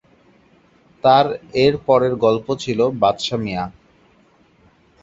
[1.03, 1.25] তার
[1.55, 3.67] এর পরের গল্প ছিল 'বাদশা মিঞা'।